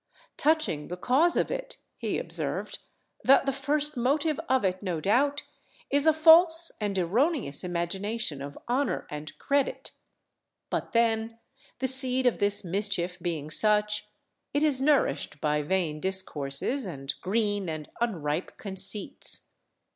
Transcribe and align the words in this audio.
Touching 0.35 0.87
the 0.87 0.97
cause 0.97 1.37
of 1.37 1.51
it," 1.51 1.77
he 1.95 2.17
observed, 2.17 2.79
"that 3.23 3.45
the 3.45 3.51
first 3.51 3.95
motive 3.95 4.39
of 4.49 4.65
it, 4.65 4.81
no 4.81 4.99
doubt, 4.99 5.43
is 5.91 6.07
a 6.07 6.11
false 6.11 6.71
and 6.81 6.97
erroneous 6.97 7.63
imagination 7.63 8.41
of 8.41 8.57
honour 8.67 9.05
and 9.11 9.37
credit; 9.37 9.91
but 10.71 10.93
then, 10.93 11.37
the 11.77 11.87
seed 11.87 12.25
of 12.25 12.39
this 12.39 12.63
mischief 12.63 13.19
being 13.19 13.51
such, 13.51 14.07
it 14.55 14.63
is 14.63 14.81
nourished 14.81 15.39
by 15.39 15.61
vain 15.61 15.99
discourses 15.99 16.87
and 16.87 17.13
green 17.21 17.69
and 17.69 17.91
unripe 18.01 18.57
conceits. 18.57 19.51